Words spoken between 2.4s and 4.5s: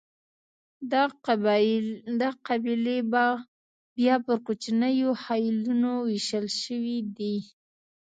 قبیلې بیا پر